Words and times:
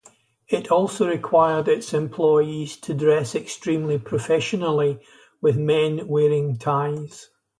It 0.47 0.71
also 0.71 1.07
required 1.07 1.67
its 1.67 1.93
employees 1.93 2.75
to 2.77 2.95
dress 2.95 3.35
extremely 3.35 3.99
professionally, 3.99 4.99
with 5.43 5.57
men 5.57 6.07
wearing 6.07 6.57
ties. 6.57 7.29